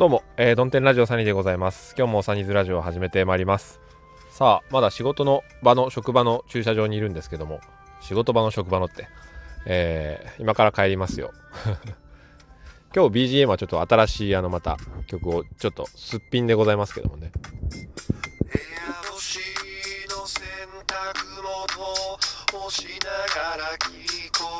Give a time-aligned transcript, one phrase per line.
[0.00, 1.94] どうも、えー、ドンテンラジオサニーでございます。
[1.94, 3.80] 今日もサニーズラジオを始めてまいります。
[4.30, 7.60] さあ、まだ仕事の場の職場の駐車場にいるんですけども、
[8.00, 9.08] 仕事場の職場のって、
[9.66, 11.32] えー、今から帰りますよ。
[12.96, 17.30] 今日 BGM はちょっと新しいあのまた曲をちょっとすっぴんでございますけどもね。
[22.70, 23.10] しな
[23.42, 24.59] がら聞こ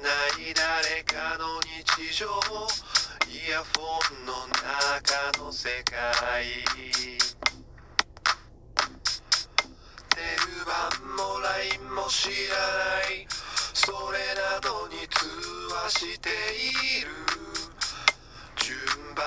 [0.00, 0.08] な
[0.40, 2.26] い誰かの日常
[3.30, 6.44] イヤフォンの中の世界
[10.10, 13.26] テル番も LINE も知らない
[13.72, 15.26] それなどに通
[15.74, 17.10] 話している
[18.56, 18.76] 順
[19.14, 19.24] 番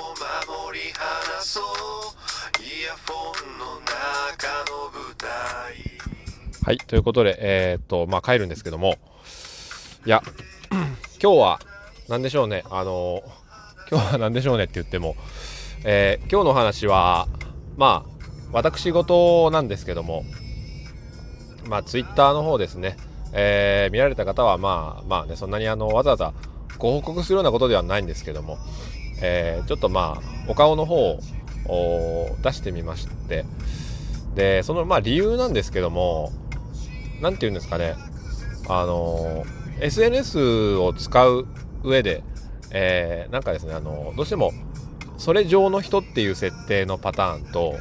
[0.00, 0.16] を
[0.64, 1.64] 守り話そう
[2.62, 5.28] イヤフォンの中の舞台
[6.62, 8.96] はいということでえー、っとまあ帰るんですけども。
[10.06, 10.22] いや、
[11.20, 11.60] 今日は
[12.08, 13.24] 何でしょうね、あの
[13.90, 15.16] 今日は何でしょうねって言っても、
[15.84, 17.26] えー、今日の話は、
[17.76, 18.10] まあ、
[18.52, 20.22] 私事なんですけども、
[21.68, 22.96] まあ、ツイッターの方ですね、
[23.32, 26.34] えー、見られた方は、まあ、まあね、そんなにあの、わざわざ
[26.78, 28.58] ご報告するようなことではないんですけども、
[29.20, 31.18] えー、ちょっとまあ、お顔の方
[31.66, 33.44] を出してみまして、
[34.36, 36.30] で、その、まあ、理由なんですけども、
[37.20, 37.96] 何て言うんですかね、
[38.68, 41.46] あのー SNS を使う
[41.82, 42.22] 上で、
[42.70, 44.52] えー、なんかですねあのどうしても
[45.18, 47.74] それ上の人っていう設定のパターンと、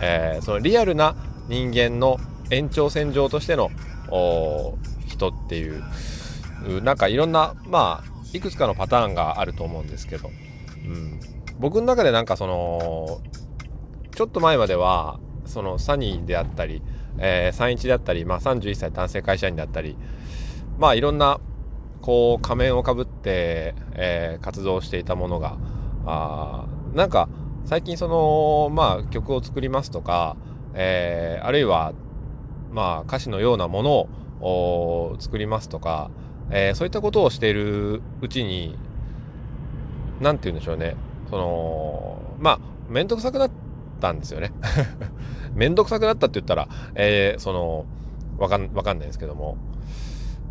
[0.00, 1.16] えー、そのリアルな
[1.48, 2.18] 人間の
[2.50, 3.70] 延長線上としての
[5.06, 5.82] 人っていう
[6.82, 11.20] なんかいろんなまあいくつかのパターンがあると思うんですけど、うん、
[11.58, 13.20] 僕の中でなんかその
[14.14, 16.82] ちょっと前まではそのサニーであったり、
[17.18, 19.96] えー、31であったり、まあ、31歳男性会社員であったり、
[20.78, 21.40] まあいろんな
[22.02, 25.56] こう仮面をかぶって、えー、活動していたものが
[26.04, 27.28] あなんか
[27.64, 30.36] 最近そのまあ曲を作りますとか、
[30.74, 31.92] えー、あるいは
[32.70, 34.08] まあ歌詞のようなもの
[34.40, 36.10] を作りますとか、
[36.50, 38.76] えー、そういったことをしているうちに
[40.20, 40.96] 何て言うんでしょうね。
[41.30, 43.50] そのまあ面倒くさくなっ
[44.00, 44.52] たんですよね。
[45.54, 47.84] 面倒くさくなったって言ったら、えー、その
[48.38, 49.56] わかんわかんないですけども。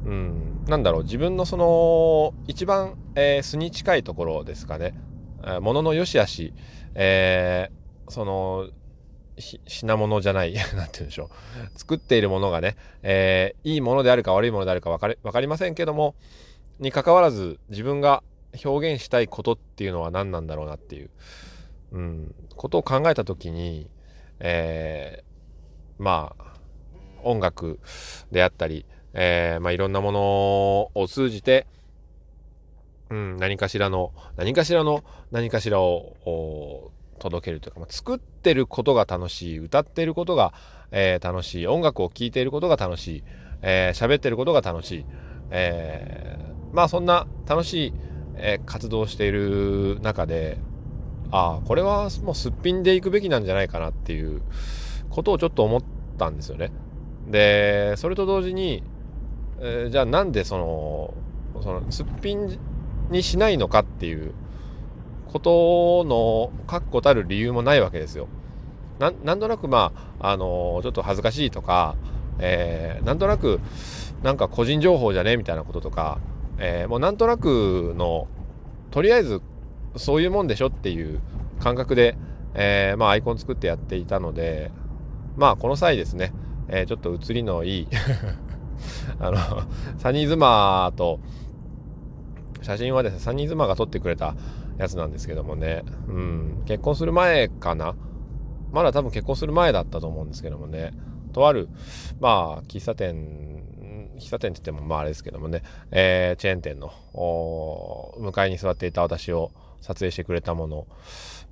[0.06, 4.94] うん、なんだろう自分のその一番、えー、素に近いところですかね、
[5.44, 6.54] えー、物の良し悪し、
[6.94, 8.70] えー、その
[9.38, 11.30] 品物じゃない、 なんて言うんでしょ
[11.76, 11.80] う。
[11.80, 16.16] 作っているものがね、えー、いいものであるか悪いものであるか分か分かりませんけども、
[16.80, 18.24] に関わらず自分が
[18.64, 21.10] 表現したいことっていうのは何なんだろうなっていう、
[21.92, 23.90] うん、ことを考えた時に、
[24.40, 26.46] えー、まあ、
[27.24, 27.80] 音楽
[28.32, 28.86] であったり、
[29.16, 30.20] えー、まあ、いろんなもの
[30.94, 31.66] を通じて、
[33.10, 40.54] うん、何かしらの、何かしらの、何かしらを届けるというか、まあ、作ってることが楽しい、歌ってることが、
[40.92, 43.24] えー、楽しい、音楽を聴いていることが楽しい、
[43.62, 45.06] えー、喋ってることが楽しい、
[45.50, 47.94] えー、まあそんな楽しい、
[48.36, 50.58] えー、活動をしている中で、
[51.32, 54.42] ああ、これはもうすっぴんでいくべきなんじゃないかなっていう
[55.10, 55.84] ことをちょっと思っ
[56.18, 56.72] たんですよね。
[57.28, 58.84] で、それと同時に、
[59.60, 61.14] えー、じゃあなんでその
[61.62, 62.58] そのすっぴん
[63.10, 64.34] にしないのかっていう
[65.32, 68.28] ことの確固たる理由もないわけですよ。
[69.00, 71.96] ななんとなくまあ、あのー、ちょっと恥ずかしいとか、
[72.40, 73.60] えー、なんとなく
[74.24, 76.20] なんか個人情報じゃねみたいなこととか、
[76.58, 78.28] えー、もうなんとなくの
[78.92, 79.42] とりあえず
[79.98, 81.20] そういうもんでしょっていう
[81.60, 82.18] 感覚で、
[82.54, 84.72] えー、まあアイコン作ってやっていたので
[85.36, 86.34] まあこの際ですね、
[86.70, 87.88] え、ちょっと写りのいい
[89.20, 89.38] あの、
[89.98, 91.20] サニーズマーと、
[92.62, 94.36] 写真はですね、サニーズマーが撮ってくれた
[94.78, 97.96] やつなんですけどもね、うん、結婚する前かな？
[98.72, 100.92] まだ多分結婚する前だったと思うんですけどもね、
[101.32, 101.70] とある、
[102.20, 103.64] まあ、喫茶店、
[104.18, 105.62] 喫茶店って言ってもまああれですけどもね、
[105.92, 106.92] えー、チェーン店の、
[108.18, 109.52] 向かいに座っていた私を
[109.82, 110.88] 撮影してくれたもの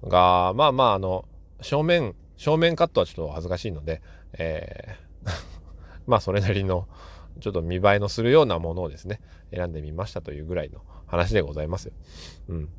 [0.05, 1.25] が、まあまあ、あの、
[1.61, 4.01] 正面、正面カットはちょっと恥ずかしいので、
[4.33, 5.52] えー
[6.07, 6.87] まあそれなりの
[7.39, 9.19] ちょっと見栄えのするようなものをですね、
[9.53, 11.91] 選んでみましたというぐらいの話でございます。
[12.47, 12.69] うん。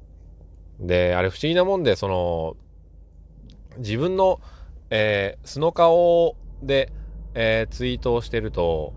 [0.81, 2.57] で、あれ不思議なもんで、その、
[3.79, 4.41] 自分の、
[4.91, 6.93] えー、素の顔で、
[7.35, 8.93] えー、ツイートをしてると、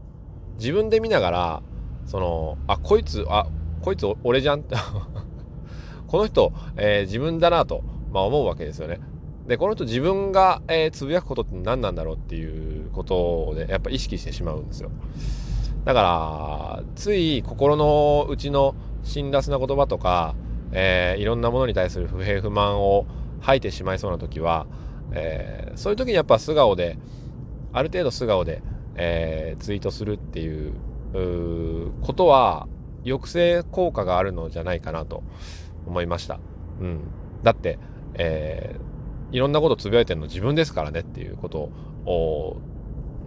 [0.60, 1.64] 自分で見ながら、
[2.06, 3.48] その、あ、こいつ、あ、
[3.82, 4.76] こいつ俺じゃんって、
[6.08, 9.00] この人、えー、自分だなと、まあ思うわけですよね。
[9.48, 14.92] でこの人自分が、えー、つぶやくことって何なんだろうっていうことをねやっぱ意識してしまうんですよ。
[15.86, 20.36] だからつい心の内の辛辣な言葉とか、
[20.74, 23.06] えー、いろんなものに対する不平不満を
[23.40, 24.68] 吐いてしまいそうな時は、
[25.14, 26.98] えー、そういう時にやっぱ素顔で
[27.72, 28.62] ある程度素顔で、
[28.96, 30.74] えー、ツイートするっていう
[32.02, 32.68] ことは
[33.06, 35.24] 抑制効果があるのじゃないかなと
[35.86, 36.40] 思いました。
[36.82, 37.00] うん、
[37.44, 37.80] だって、
[38.16, 38.87] えー、
[39.32, 41.72] いろんなことつぶやいてるの自分ですからねっていうこと
[42.06, 42.58] を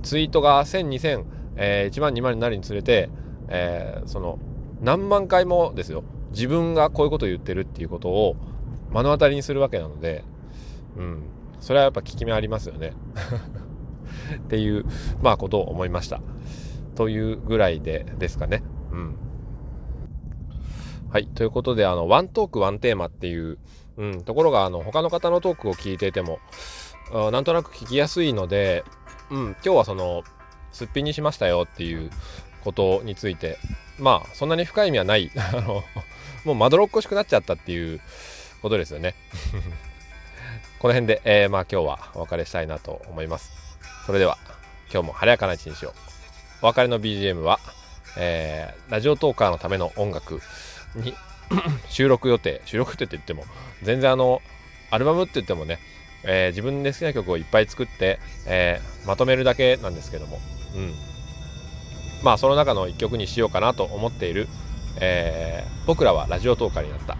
[0.02, 1.24] ツイートが1000、2000、
[1.56, 3.10] えー、1万、2万になるにつれて、
[3.48, 4.38] えー、その
[4.80, 8.36] 何万回もですよ自分がこういうことを言ってるっていうことを
[8.90, 10.24] 目の当たりにするわけなので、
[10.96, 11.22] うん、
[11.60, 12.94] それはやっぱ効き目ありますよね
[14.36, 14.84] っていう、
[15.22, 16.20] まあ、ことを思いました。
[16.94, 18.62] というぐらいでですかね。
[18.92, 19.16] うん。
[21.10, 21.26] はい。
[21.26, 23.58] ということで、あの、ワントークワンテーマっていう、
[24.00, 26.40] うん、ところが、あの、他の方のトークを聞いていても、
[27.12, 28.82] なんとなく聞きやすいので、
[29.30, 30.24] うん、今日はその、
[30.72, 32.10] すっぴんにしましたよっていう
[32.64, 33.58] ことについて、
[33.98, 35.30] まあ、そんなに深い意味はない。
[35.36, 35.84] あの、
[36.44, 38.00] もうまどろっこしくなっちゃったっていう
[38.62, 39.14] ことですよね。
[40.80, 43.52] この辺で、えー、まあ今日はお別れしたいなと思います。
[44.06, 44.38] それでは、
[44.90, 45.92] 今日も晴れやかな一日を。
[46.62, 47.60] お別れの BGM は、
[48.16, 50.40] えー、ラジオトーカーのための音楽
[50.94, 51.14] に
[51.88, 53.44] 収録予定、収録予定って言っても、
[53.82, 54.42] 全然あの、
[54.90, 55.78] アルバムって言ってもね、
[56.22, 60.38] えー、自分で好きな曲をいっぱい作って、えー、まとめるだけなんですけども、
[60.74, 60.92] うん。
[62.22, 64.48] まあ、その中の1曲にしようかなと思っている、
[65.00, 67.16] えー、僕らはラジオトーカーになった。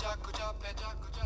[0.00, 1.19] ぺちゃく